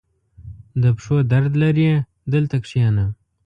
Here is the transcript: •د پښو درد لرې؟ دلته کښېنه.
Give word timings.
•د 0.81 0.83
پښو 0.97 1.17
درد 1.31 1.53
لرې؟ 1.63 1.91
دلته 2.33 2.55
کښېنه. 2.63 3.05